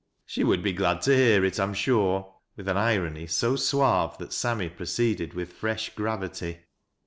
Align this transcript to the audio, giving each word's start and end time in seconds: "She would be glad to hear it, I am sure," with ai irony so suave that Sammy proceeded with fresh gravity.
"She 0.25 0.43
would 0.43 0.63
be 0.63 0.73
glad 0.73 1.03
to 1.03 1.15
hear 1.15 1.45
it, 1.45 1.59
I 1.59 1.63
am 1.63 1.75
sure," 1.75 2.33
with 2.55 2.67
ai 2.67 2.93
irony 2.93 3.27
so 3.27 3.55
suave 3.55 4.17
that 4.17 4.33
Sammy 4.33 4.67
proceeded 4.67 5.35
with 5.35 5.53
fresh 5.53 5.93
gravity. 5.93 6.61